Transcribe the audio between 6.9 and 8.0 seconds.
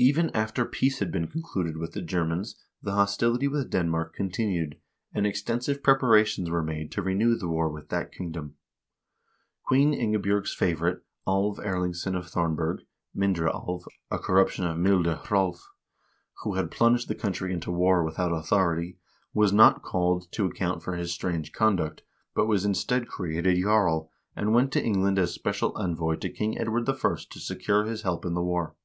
to renew the war with